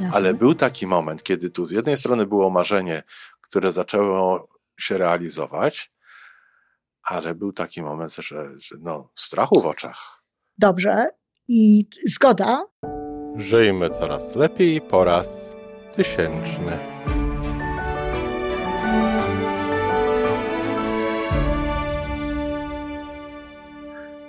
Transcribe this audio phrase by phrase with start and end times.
[0.00, 0.16] Jasne.
[0.16, 3.02] Ale był taki moment, kiedy tu z jednej strony było marzenie,
[3.40, 4.48] które zaczęło
[4.80, 5.92] się realizować,
[7.02, 10.22] ale był taki moment, że, że no, strachu w oczach.
[10.58, 11.08] Dobrze.
[11.48, 12.64] I zgoda.
[13.36, 15.52] Żyjmy coraz lepiej po raz
[15.96, 16.78] tysięczny.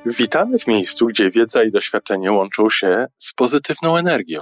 [0.05, 4.41] Witamy w miejscu, gdzie wiedza i doświadczenie łączą się z pozytywną energią.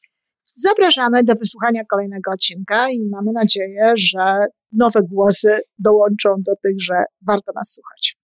[0.55, 6.93] Zapraszamy do wysłuchania kolejnego odcinka i mamy nadzieję, że nowe głosy dołączą do tych, że
[7.27, 8.17] warto nas słuchać.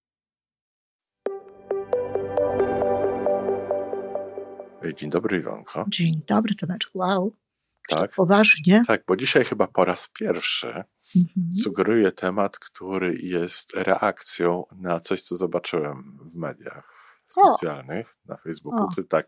[4.96, 5.86] Dzień dobry, Iwonko.
[5.88, 6.98] Dzień dobry, Tomeczku.
[7.00, 7.34] Wow.
[7.90, 8.12] Tak.
[8.12, 8.84] Poważnie.
[8.88, 10.84] Tak, bo dzisiaj chyba po raz pierwszy
[11.16, 11.56] Mhm.
[11.64, 16.94] sugeruję temat, który jest reakcją na coś, co zobaczyłem w mediach
[17.38, 17.52] O.
[17.52, 18.84] socjalnych, na Facebooku.
[18.86, 18.96] O.
[18.96, 19.28] Ty tak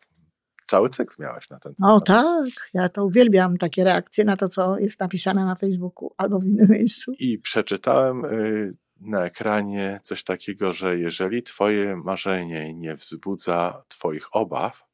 [0.70, 1.92] cały cykl miałeś na ten temat.
[1.92, 6.40] O tak, ja to uwielbiam takie reakcje na to, co jest napisane na Facebooku albo
[6.40, 7.14] w innym miejscu.
[7.20, 14.86] I przeczytałem y, na ekranie coś takiego, że jeżeli twoje marzenie nie wzbudza twoich obaw,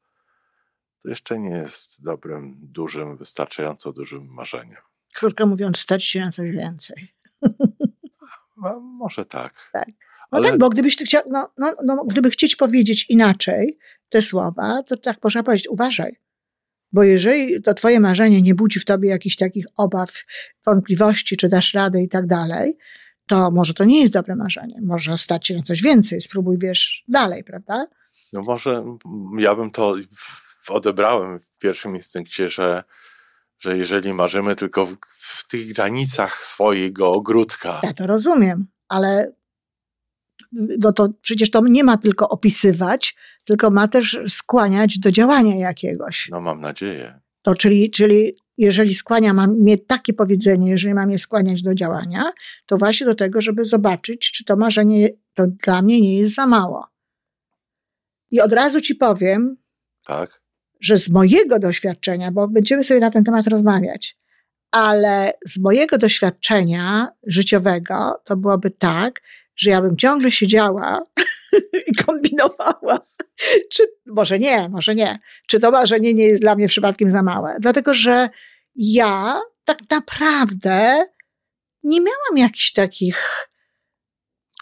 [1.02, 4.80] to jeszcze nie jest dobrym, dużym, wystarczająco dużym marzeniem.
[5.14, 7.08] Krótko mówiąc, stać się na coś więcej.
[8.64, 9.70] A może tak.
[9.72, 9.88] Tak.
[10.36, 14.82] No Ale- tak, bo gdybyś chciał, no, no, no, gdyby chcieć powiedzieć inaczej te słowa,
[14.82, 16.16] to tak można powiedzieć, uważaj.
[16.92, 20.12] Bo jeżeli to twoje marzenie nie budzi w tobie jakichś takich obaw,
[20.66, 22.78] wątpliwości, czy dasz radę i tak dalej,
[23.26, 24.80] to może to nie jest dobre marzenie.
[24.82, 26.20] Może stać się na coś więcej.
[26.20, 27.86] Spróbuj, wiesz, dalej, prawda?
[28.32, 28.84] No może
[29.38, 29.94] ja bym to
[30.68, 32.84] odebrałem w pierwszym instynkcie, że,
[33.58, 39.32] że jeżeli marzymy tylko w, w tych granicach swojego ogródka, Ja to rozumiem, ale
[40.78, 46.28] no to przecież to nie ma tylko opisywać, tylko ma też skłaniać do działania jakiegoś.
[46.32, 47.20] no mam nadzieję.
[47.42, 52.32] To czyli, czyli jeżeli skłania mam mnie takie powiedzenie, jeżeli mam je skłaniać do działania,
[52.66, 56.46] to właśnie do tego, żeby zobaczyć, czy to marzenie to dla mnie nie jest za
[56.46, 56.86] mało.
[58.30, 59.56] I od razu ci powiem,
[60.06, 60.40] Tak?
[60.80, 64.18] że z mojego doświadczenia, bo będziemy sobie na ten temat rozmawiać,
[64.70, 69.22] ale z mojego doświadczenia życiowego to byłoby tak,
[69.56, 71.02] że ja bym ciągle siedziała
[71.88, 72.98] i kombinowała,
[73.70, 77.56] czy może nie, może nie, czy to marzenie nie jest dla mnie przypadkiem za małe.
[77.60, 78.28] Dlatego, że
[78.74, 81.06] ja tak naprawdę
[81.82, 83.48] nie miałam jakichś takich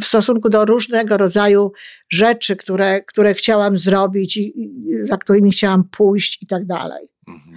[0.00, 1.72] w- stosunku do różnego rodzaju
[2.08, 7.08] rzeczy, które, które chciałam zrobić i, i za którymi chciałam pójść i tak dalej.
[7.28, 7.56] Mhm.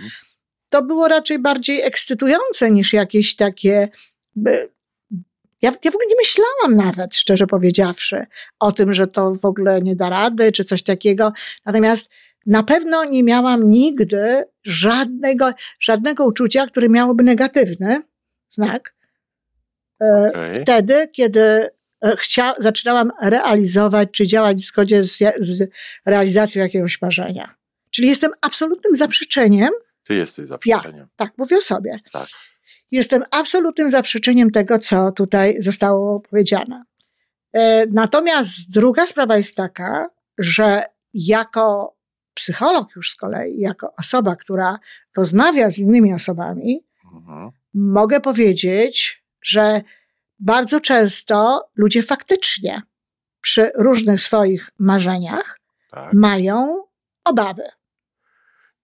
[0.70, 3.88] To było raczej bardziej ekscytujące niż jakieś takie.
[5.62, 8.26] Ja, ja w ogóle nie myślałam nawet, szczerze powiedziawszy,
[8.60, 11.34] o tym, że to w ogóle nie da rady, czy coś takiego.
[11.66, 12.10] Natomiast
[12.46, 18.02] na pewno nie miałam nigdy żadnego, żadnego uczucia, które miałoby negatywny
[18.50, 18.96] znak.
[20.02, 20.62] E, Okej.
[20.62, 25.70] Wtedy, kiedy e, chcia, zaczynałam realizować, czy działać w zgodzie z, z
[26.06, 27.56] realizacją jakiegoś marzenia.
[27.92, 29.70] Czyli jestem absolutnym zaprzeczeniem,
[30.04, 31.08] Ty jesteś zaprzeczeniem.
[31.16, 32.28] tak mówię o sobie, Tak.
[32.92, 36.84] Jestem absolutnym zaprzeczeniem tego, co tutaj zostało powiedziane.
[37.54, 40.84] E, Natomiast druga sprawa jest taka, że
[41.14, 41.96] jako
[42.34, 44.80] psycholog już z kolei, jako osoba, która
[45.18, 46.84] rozmawia z innymi osobami,
[47.14, 47.52] Mhm.
[47.74, 49.82] mogę powiedzieć, że
[50.40, 52.82] bardzo często ludzie faktycznie
[53.42, 55.60] przy różnych swoich marzeniach
[55.92, 56.14] Tak.
[56.14, 56.84] mają
[57.24, 57.64] obawy.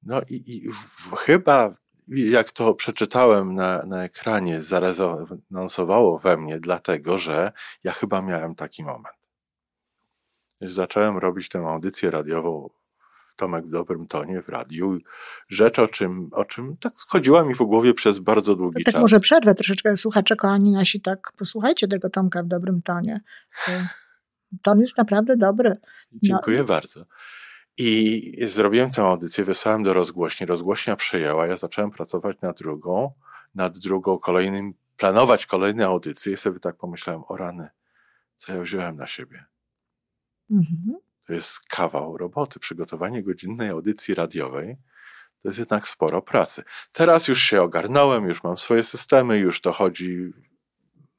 [0.04, 0.70] No i, i
[1.18, 1.74] chyba,
[2.08, 7.52] jak to przeczytałem na, na ekranie, zarezonansowało we mnie, dlatego że
[7.84, 9.16] ja chyba miałem taki moment.
[10.62, 12.70] Zacząłem robić tę audycję radiową
[13.32, 14.98] w Tomek w dobrym tonie w radiu.
[15.50, 19.02] Rzecz, o czym, o czym tak chodziła mi po głowie przez bardzo długi tak czas.
[19.02, 23.20] może przerwę troszeczkę, słuchacze kochani nasi, tak posłuchajcie tego Tomka w dobrym tonie.
[23.66, 23.72] To-
[24.62, 25.78] Ton jest naprawdę dobry.
[26.14, 27.06] Dziękuję bardzo.
[27.78, 30.46] I zrobiłem tę audycję, wysłałem do rozgłośni.
[30.46, 33.12] Rozgłośnia przyjęła, ja zacząłem pracować nad drugą,
[33.56, 37.70] nad drugą, kolejnym, planować kolejne audycje i sobie tak pomyślałem, o rany,
[38.36, 39.46] co ja wziąłem na siebie.
[40.52, 40.98] Mhm.
[41.28, 44.78] To jest kawał roboty, przygotowanie godzinnej audycji radiowej.
[45.42, 46.64] to jest jednak sporo pracy.
[46.92, 50.34] Teraz już się ogarnąłem, już mam swoje systemy, już to chodzi,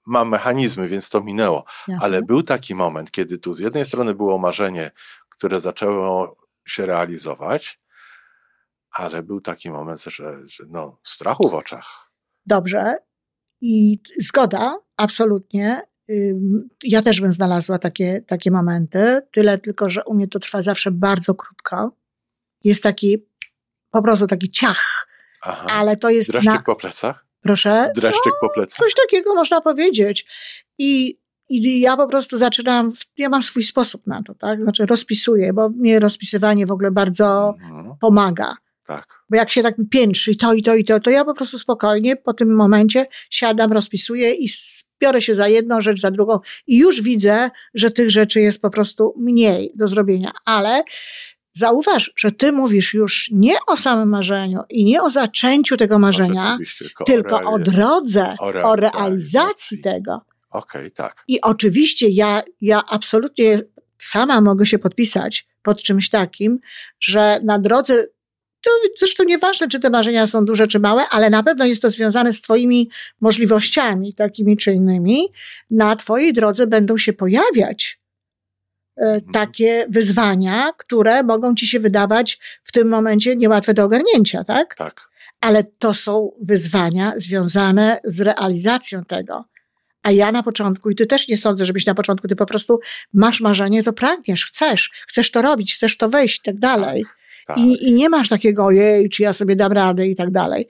[0.07, 1.65] mam mechanizmy, więc to minęło.
[1.89, 2.07] Jasne.
[2.07, 4.91] Ale był taki moment, kiedy tu z jednej strony było marzenie,
[5.29, 6.37] które zaczęło
[6.67, 7.81] się realizować,
[8.91, 12.11] ale był taki moment, że, że no, strachu w oczach.
[12.47, 12.97] Dobrze.
[13.61, 15.83] I zgoda, absolutnie.
[16.83, 19.21] Ja też bym znalazła takie, takie momenty.
[19.31, 21.97] Tyle tylko, że u mnie to trwa zawsze bardzo krótko.
[22.65, 23.27] Jest taki,
[23.91, 25.09] po prostu taki ciach,
[25.43, 25.67] Aha.
[25.71, 26.63] ale to jest Dreszczyk na...
[26.63, 27.27] po plecach?
[27.41, 27.93] Proszę?
[27.95, 28.79] Dreszczyk po plecach?
[28.79, 30.27] Coś takiego można powiedzieć.
[30.79, 31.19] I,
[31.49, 34.63] I ja po prostu zaczynam, ja mam swój sposób na to, tak?
[34.63, 38.57] Znaczy rozpisuję, bo mnie rozpisywanie w ogóle bardzo Mhm, pomaga.
[38.87, 39.07] tak.
[39.31, 41.59] Bo jak się tak piętrzy i to, i to, i to, to ja po prostu
[41.59, 44.49] spokojnie po tym momencie siadam, rozpisuję i
[45.01, 48.71] biorę się za jedną rzecz, za drugą i już widzę, że tych rzeczy jest po
[48.71, 50.31] prostu mniej do zrobienia.
[50.45, 50.83] Ale
[51.53, 56.59] zauważ, że ty mówisz już nie o samym marzeniu i nie o zaczęciu tego marzenia,
[56.79, 60.21] tylko, tylko o drodze, o o realizacji tego.
[60.55, 61.25] Okej, tak.
[61.29, 63.61] I oczywiście ja, ja absolutnie
[63.99, 66.59] sama mogę się podpisać pod czymś takim,
[67.01, 68.05] że na drodze,
[68.65, 71.91] to zresztą nieważne, czy te marzenia są duże czy małe, ale na pewno jest to
[71.91, 72.91] związane z Twoimi
[73.21, 75.29] możliwościami, takimi czy innymi.
[75.71, 78.01] Na Twojej drodze będą się pojawiać
[78.97, 84.75] e, takie wyzwania, które mogą Ci się wydawać w tym momencie niełatwe do ogarnięcia, tak?
[84.75, 85.09] Tak.
[85.41, 89.54] ale to są wyzwania związane z realizacją tego.
[90.05, 92.81] A ja na początku, i ty też nie sądzę, żebyś na początku, ty po prostu
[93.13, 97.05] masz marzenie, to pragniesz, chcesz, chcesz to robić, chcesz to wejść i tak dalej.
[97.47, 97.59] tak.
[97.59, 100.69] I, I nie masz takiego, ojej, czy ja sobie dam radę i tak dalej.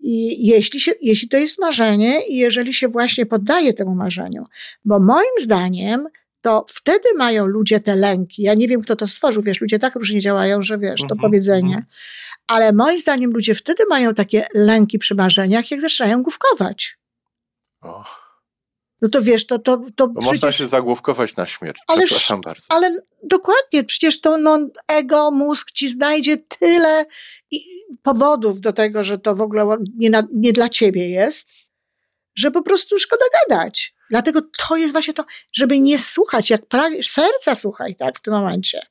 [0.00, 4.44] I jeśli, się, jeśli to jest marzenie i jeżeli się właśnie poddaje temu marzeniu,
[4.84, 6.06] bo moim zdaniem
[6.40, 8.42] to wtedy mają ludzie te lęki.
[8.42, 11.20] Ja nie wiem, kto to stworzył, wiesz, ludzie tak różnie działają, że wiesz, to Mhm,
[11.20, 11.74] powiedzenie.
[11.74, 11.84] mhm.
[12.46, 16.96] Ale moim zdaniem ludzie wtedy mają takie lęki przy marzeniach, jak zaczynają główkować.
[17.82, 18.04] O,
[19.02, 20.56] No to wiesz, to, to, to można przecież...
[20.56, 21.78] się zagłówkować na śmierć.
[21.88, 22.64] Ależ- Przepraszam bardzo.
[22.68, 24.58] Ale dokładnie, przecież to no,
[24.88, 27.06] ego, mózg ci znajdzie tyle
[28.02, 31.50] powodów do tego, że to w ogóle nie, na, nie dla ciebie jest,
[32.34, 33.94] że po prostu szkoda gadać.
[34.10, 38.34] Dlatego to jest właśnie to, żeby nie słuchać, jak pragniesz, serca słuchaj, tak, w tym
[38.34, 38.86] momencie.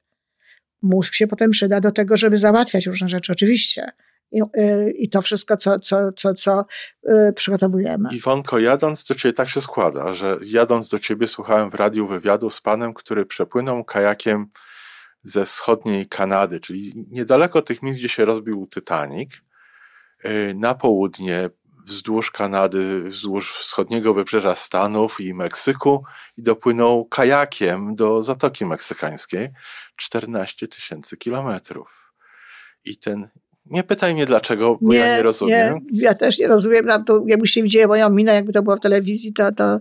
[0.81, 3.91] Mózg się potem przyda do tego, żeby załatwiać różne rzeczy, oczywiście.
[4.31, 6.65] I, y, i to wszystko, co, co, co, co
[7.09, 8.09] y, przygotowujemy.
[8.13, 12.49] Iwonko, jadąc do ciebie, tak się składa, że jadąc do ciebie słuchałem w radiu wywiadu
[12.49, 14.47] z panem, który przepłynął kajakiem
[15.23, 19.41] ze wschodniej Kanady, czyli niedaleko tych miejsc, gdzie się rozbił Titanic,
[20.23, 21.49] yy, na południe,
[21.89, 26.03] wzdłuż Kanady, wzdłuż wschodniego wybrzeża Stanów i Meksyku
[26.37, 29.49] i dopłynął kajakiem do Zatoki Meksykańskiej
[29.95, 32.13] 14 tysięcy kilometrów.
[32.85, 33.29] I ten,
[33.71, 35.75] nie pytaj mnie dlaczego, bo ja nie rozumiem.
[35.91, 36.85] Nie, ja też nie rozumiem.
[37.05, 39.79] To, jakbyście widzieli moją minę, jakby to było w telewizji, to, to,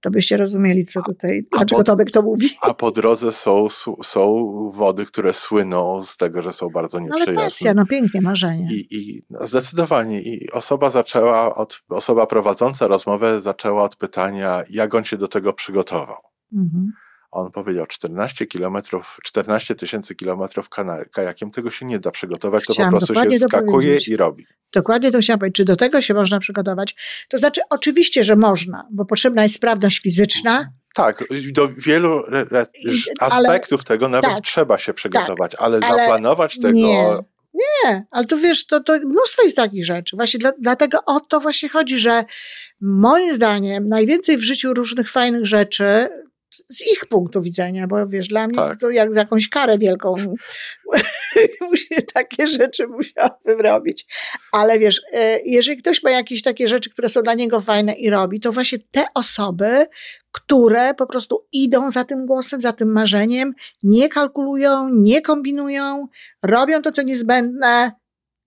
[0.00, 2.48] to byście rozumieli, co tutaj, a dlaczego pod- Tomek to mówi.
[2.62, 3.66] A po drodze są,
[4.02, 4.44] są
[4.74, 7.34] wody, które słyną z tego, że są bardzo Ale nieprzyjazne.
[7.34, 8.68] pasja, no pięknie, marzenie.
[8.74, 10.22] I, I no, zdecydowanie.
[10.22, 15.52] I osoba zaczęła, od, osoba prowadząca rozmowę zaczęła od pytania, jak on się do tego
[15.52, 16.16] przygotował.
[16.52, 16.92] Mhm.
[17.34, 20.68] On powiedział 14 kilometrów, 14 tysięcy kilometrów
[21.12, 24.46] kajakiem, tego się nie da przygotować, to po Chciałam prostu się skakuje i robi.
[24.72, 25.56] Dokładnie to chciałam powiedzieć.
[25.56, 26.96] Czy do tego się można przygotować?
[27.28, 30.70] To znaczy, oczywiście, że można, bo potrzebna jest sprawność fizyczna.
[30.94, 32.22] Tak, do wielu
[33.20, 36.72] aspektów tego nawet tak, trzeba się przygotować, ale, ale zaplanować tego.
[36.72, 37.18] Nie,
[37.54, 40.16] nie, ale to wiesz, to, to mnóstwo jest takich rzeczy.
[40.16, 42.24] Właśnie dla, dlatego o to właśnie chodzi, że
[42.80, 46.08] moim zdaniem najwięcej w życiu różnych fajnych rzeczy
[46.68, 48.80] z ich punktu widzenia, bo wiesz, dla mnie Tak.
[48.80, 50.14] to jak za jakąś karę wielką
[52.14, 54.06] takie rzeczy musiałabym robić.
[54.52, 58.10] Ale wiesz, e, jeżeli ktoś ma jakieś takie rzeczy, które są dla niego fajne i
[58.10, 59.86] robi, to właśnie te osoby,
[60.32, 66.06] które po prostu idą za tym głosem, za tym marzeniem, nie kalkulują, nie kombinują,
[66.42, 67.92] robią to, co niezbędne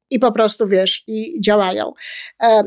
[0.10, 1.94] i po prostu, wiesz, i działają.
[2.44, 2.64] E,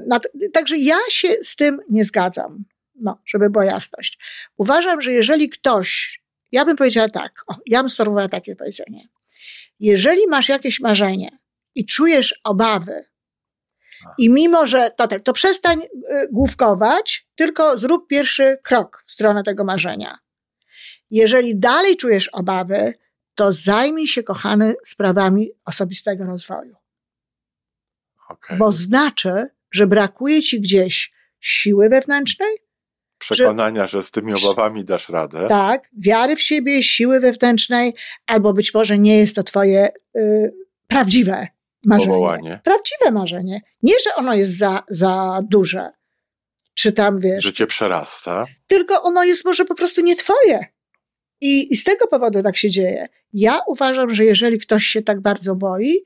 [0.53, 2.65] Także ja się z tym nie zgadzam.
[3.01, 4.19] No, żeby była jasność.
[4.57, 6.21] Uważam, że jeżeli ktoś,
[6.53, 9.09] ja bym powiedziała tak, o, ja bym sformułowała takie powiedzenie.
[9.81, 11.39] Jeżeli masz jakieś marzenie
[11.75, 13.11] i czujesz obawy,
[14.19, 15.89] i mimo, że to, tak, to przestań y,
[16.33, 20.19] główkować, tylko zrób pierwszy krok w stronę tego marzenia.
[21.11, 22.95] Jeżeli dalej czujesz obawy,
[23.35, 26.77] to zajmij się, kochany, sprawami osobistego rozwoju.
[28.29, 28.59] Okej.
[28.59, 32.57] Bo znaczy, że brakuje ci gdzieś siły wewnętrznej,
[33.21, 35.47] Przekonania, że z tymi obawami dasz radę.
[35.49, 37.95] tak, wiary w siebie, siły wewnętrznej,
[38.27, 40.55] albo być może nie jest to twoje y,
[40.87, 41.47] prawdziwe
[41.85, 42.13] marzenie.
[42.13, 42.61] Powołanie.
[42.65, 43.61] Prawdziwe marzenie.
[43.83, 45.91] Nie, że ono jest za, za duże,
[46.75, 48.47] czy tam wiesz, Że cię przerasta.
[48.67, 50.67] tylko ono jest może po prostu nie twoje.
[51.41, 53.07] I, I z tego powodu tak się dzieje.
[53.33, 56.05] Ja uważam, że jeżeli ktoś się tak bardzo boi,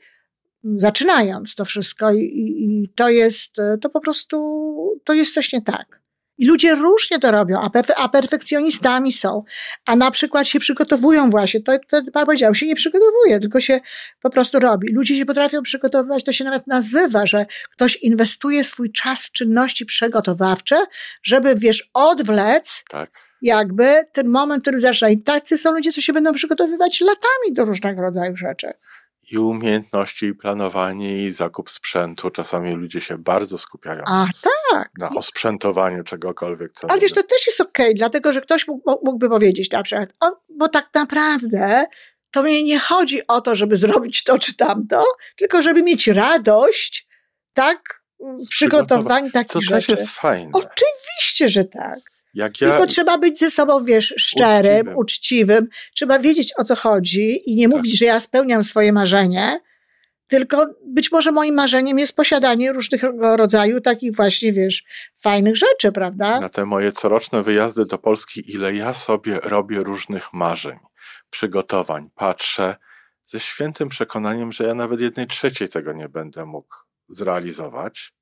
[0.64, 5.62] zaczynając to wszystko, i, i, to jest, e, to po prostu, to jest coś nie
[5.62, 6.00] tak.
[6.38, 9.44] I ludzie różnie to robią, a, perfe, a perfekcjonistami są,
[9.86, 13.80] a na przykład się przygotowują właśnie, to, to pan powiedział, się nie przygotowuje, tylko się
[14.22, 14.92] po prostu robi.
[14.92, 19.86] Ludzie się potrafią przygotowywać, to się nawet nazywa, że ktoś inwestuje swój czas w czynności
[19.86, 20.76] przygotowawcze,
[21.22, 23.10] żeby, wiesz, odwlec Tak.
[23.42, 25.10] jakby ten moment, który zaczyna.
[25.10, 28.68] I tacy są ludzie, co się będą przygotowywać latami do różnego rodzaju rzeczy.
[29.30, 32.30] I umiejętności, i planowanie, i zakup sprzętu.
[32.30, 34.30] Czasami ludzie się bardzo skupiają A, na,
[34.70, 34.90] tak.
[34.98, 36.72] na osprzętowaniu czegokolwiek.
[36.72, 40.12] Co Ale wiesz, to też jest okej, dlatego że ktoś mógł, mógłby powiedzieć na przykład,
[40.20, 40.26] o,
[40.58, 41.86] bo tak naprawdę
[42.30, 45.04] to mnie nie chodzi o to, żeby zrobić to czy tamto,
[45.36, 47.08] tylko żeby mieć radość,
[47.52, 48.04] tak,
[48.36, 49.92] z przygotowań Co takich też rzeczy.
[49.92, 50.50] jest fajne.
[50.52, 52.13] Oczywiście, że tak.
[52.34, 54.96] Jak ja, Tylko trzeba być ze sobą, wiesz, szczerym, Uczciwym.
[54.98, 55.68] uczciwym.
[55.94, 57.76] Trzeba wiedzieć, o co chodzi i nie Tak.
[57.76, 59.60] mówić, że ja spełniam swoje marzenie,
[60.26, 64.84] tylko być może moim marzeniem jest posiadanie różnego rodzaju takich właśnie, wiesz,
[65.20, 66.40] fajnych rzeczy, prawda?
[66.40, 70.78] na te moje coroczne wyjazdy do Polski, ile ja sobie robię różnych marzeń,
[71.30, 72.76] przygotowań, patrzę
[73.24, 76.74] ze świętym przekonaniem, że ja nawet jednej trzeciej tego nie będę mógł
[77.08, 78.13] zrealizować.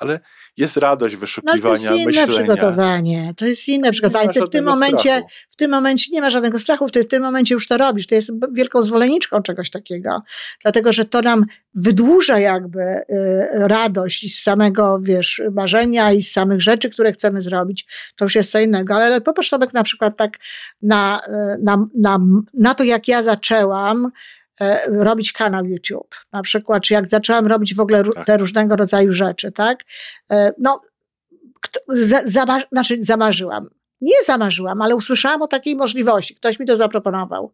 [0.00, 0.20] Ale
[0.56, 2.26] jest radość No ale wyszukiwania, to jest inne myślenia.
[2.26, 3.32] przygotowanie.
[3.36, 4.32] To jest inne przygotowanie.
[4.32, 5.26] Ty w tym momencie, strachu.
[5.50, 8.06] w tym momencie nie ma żadnego strachu, ty w tym momencie już to robisz.
[8.06, 10.22] Ty jesteś wielką zwolenniczką czegoś takiego.
[10.62, 13.04] Dlatego, że to nam wydłuża jakby y,
[13.52, 17.86] radość z samego, wiesz, marzenia i z samych rzeczy, które chcemy zrobić.
[18.16, 18.94] To już jest co innego.
[18.94, 20.38] Ale, popatrz sobie na przykład tak
[20.82, 22.18] na, y, na, na,
[22.54, 24.10] na to, jak ja zaczęłam
[24.88, 26.14] robić kanał YouTube.
[26.32, 28.26] Na przykład, czy jak zaczęłam robić w ogóle Tak.
[28.26, 29.82] te różnego rodzaju rzeczy, tak?
[30.32, 30.80] E, No,
[31.60, 31.80] kto,
[32.24, 33.68] za, znaczy zamarzyłam.
[34.00, 36.34] Nie zamarzyłam, ale usłyszałam o takiej możliwości.
[36.34, 37.52] Ktoś mi to zaproponował.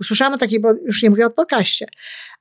[0.00, 1.86] Usłyszałam o takiej, bo już nie mówię o podcaście,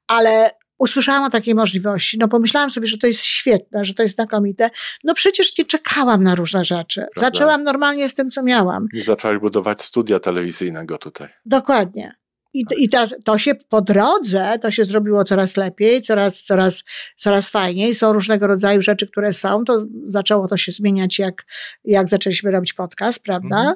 [0.07, 2.17] ale usłyszałam o takiej możliwości.
[2.17, 4.69] No pomyślałam sobie, że to jest świetne, że to jest znakomite.
[5.03, 7.05] No przecież nie czekałam na różne rzeczy.
[7.15, 8.87] Zaczęłam normalnie z tym, co miałam.
[8.93, 11.27] I zaczęli budować studia telewizyjnego tutaj.
[11.45, 12.15] Dokładnie.
[12.59, 16.83] I, I teraz to się po drodze, to się zrobiło coraz lepiej, coraz, coraz,
[17.17, 17.95] coraz fajniej.
[17.95, 19.63] Są różnego rodzaju rzeczy, które są.
[19.63, 21.45] To zaczęło to się zmieniać, jak,
[21.83, 23.59] jak zaczęliśmy robić podcast, prawda?
[23.59, 23.75] Mhm.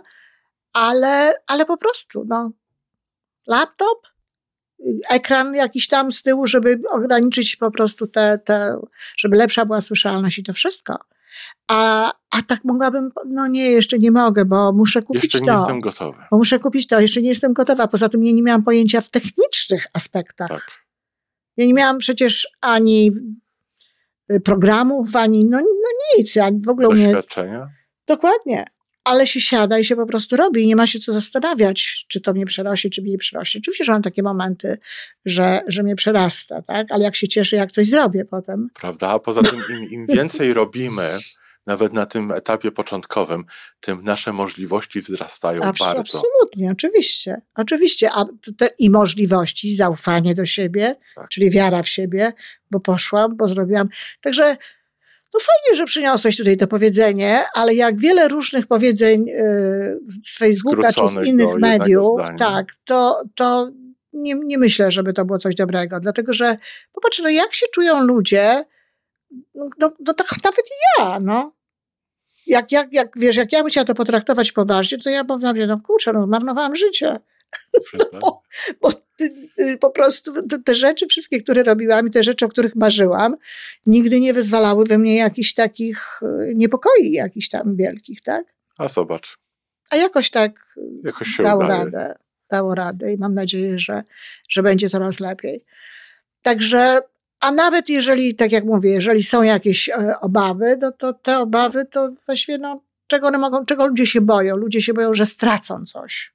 [0.74, 2.52] Ale, ale po prostu, no.
[3.48, 4.08] Laptop,
[5.10, 8.80] ekran jakiś tam z tyłu, żeby ograniczyć po prostu te, te
[9.18, 10.98] żeby lepsza była słyszalność i to wszystko.
[11.68, 15.54] A, a tak mogłabym, no nie, jeszcze nie mogę, bo muszę kupić Jeszcze nie to
[15.54, 16.18] jestem gotowy.
[16.32, 17.88] bo muszę kupić to, jeszcze nie jestem gotowa.
[17.88, 20.50] Poza tym ja nie miałam pojęcia w technicznych aspektach.
[20.50, 20.72] Tak.
[21.58, 23.12] Ja nie miałam przecież ani
[24.32, 26.88] y, programów, ani no, no nic, ani w ogóle.
[26.88, 27.68] Doświadczenia.
[28.08, 28.66] Dokładnie.
[29.04, 30.64] Ale się siada i się po prostu robi.
[30.64, 33.60] i Nie ma się co zastanawiać, czy to mnie przerośnie, czy mnie nie przerośnie.
[33.60, 34.78] Oczywiście, że mam takie momenty,
[35.26, 36.92] że, że mnie przerasta, tak?
[36.92, 38.68] Ale jak się cieszę, jak coś zrobię potem.
[38.74, 39.08] Prawda?
[39.10, 41.10] A poza tym, im, im więcej robimy,
[41.65, 43.46] nawet na tym etapie początkowym,
[43.80, 46.00] tym nasze możliwości wzrastają Abs- bardzo.
[46.00, 47.41] Absolutnie, oczywiście.
[47.56, 48.10] Oczywiście.
[48.12, 48.25] A
[48.58, 51.30] te, i możliwości, zaufanie do siebie, Tak.
[51.30, 52.34] czyli wiara w siebie,
[52.72, 53.89] bo poszłam, bo zrobiłam.
[54.22, 54.58] Także
[55.34, 60.94] no fajnie, że przyniosłeś tutaj to powiedzenie, ale jak wiele różnych powiedzeń yy, z Facebooka
[60.94, 63.72] czy z innych mediów, tak, to, to
[64.13, 66.00] nie, nie myślę, żeby to było coś dobrego.
[66.00, 66.58] Dlatego, że
[66.94, 68.65] popatrz, no jak się czują ludzie,
[69.56, 71.54] no, no, no tak nawet i ja, no.
[72.48, 75.80] Jak, jak, jak, wiesz, jak ja bym chciała to potraktować poważnie, to ja powiem, no
[75.80, 77.20] kurczę, no zmarnowałam życie.
[77.92, 78.20] Prawda?
[78.22, 78.42] bo-
[78.82, 82.50] Bo ty, ty, po prostu te, te rzeczy wszystkie, które robiłam i te rzeczy, o
[82.50, 83.36] których marzyłam,
[83.86, 88.46] nigdy nie wyzwalały we mnie jakichś takich e, niepokoi, jakichś tam wielkich, tak?
[88.78, 89.38] A zobacz,
[89.90, 91.86] A jakoś tak jakoś się dało udaje.
[91.86, 92.16] radę.
[92.50, 94.04] Dało radę i mam nadzieję, że,
[94.50, 95.66] że będzie coraz lepiej.
[96.42, 97.00] Także,
[97.41, 101.86] a nawet jeżeli, tak jak mówię, jeżeli są jakieś e, obawy, no to te obawy
[101.86, 104.55] to właściwie, no, czego one mogą, czego ludzie się boją?
[104.55, 106.33] Ludzie się boją, że stracą coś.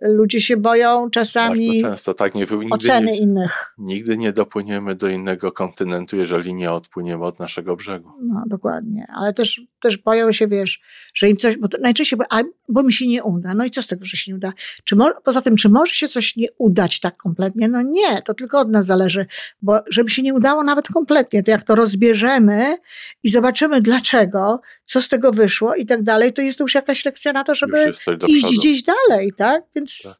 [0.00, 3.74] Ludzie się boją czasami Bardzo często tak nie nigdy oceny nie, innych.
[3.78, 8.10] nigdy nie dopłyniemy do innego kontynentu, jeżeli nie odpłyniemy od naszego brzegu.
[8.22, 9.06] No, dokładnie.
[9.14, 10.80] Ale też, też boją się, wiesz,
[11.14, 13.54] że im coś, bo najczęściej, bo, a, bo mi się nie uda.
[13.54, 14.52] No i co z tego, że się nie uda?
[14.84, 17.68] Czy mo, poza tym, czy może się coś nie udać tak kompletnie?
[17.68, 19.26] No nie, to tylko od nas zależy,
[19.62, 22.76] bo żeby się nie udało nawet kompletnie, to jak to rozbierzemy
[23.22, 27.04] i zobaczymy dlaczego, co z tego wyszło i tak dalej, to jest to już jakaś
[27.04, 27.92] lekcja na to, żeby
[28.28, 29.62] iść gdzieś dalej, tak?
[29.76, 30.12] Więc Tak.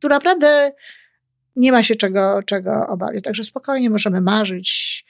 [0.00, 0.72] tu naprawdę
[1.56, 3.24] nie ma się czego, czego obawiać.
[3.24, 5.04] Także spokojnie możemy marzyć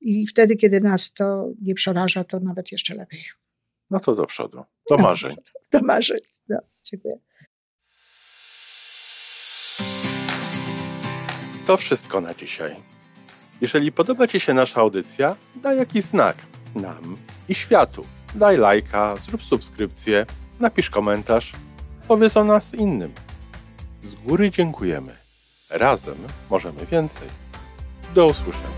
[0.00, 3.24] i wtedy, kiedy nas to nie przeraża, to nawet jeszcze lepiej.
[3.90, 4.64] No to do przodu.
[4.90, 5.36] Do marzeń.
[5.72, 6.18] Do marzeń.
[6.48, 7.18] No, dziękuję.
[11.66, 12.76] To wszystko na dzisiaj.
[13.60, 16.36] Jeżeli podoba Ci się nasza audycja, daj jakiś znak
[16.74, 17.16] nam
[17.48, 18.06] i światu.
[18.34, 20.26] Daj lajka, zrób subskrypcję,
[20.60, 21.52] napisz komentarz,
[22.08, 23.12] powiedz o nas innym.
[24.02, 25.16] Z góry dziękujemy.
[25.70, 26.18] Razem
[26.50, 27.28] możemy więcej.
[28.14, 28.77] Do usłyszenia.